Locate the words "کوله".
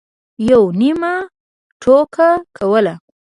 2.57-2.93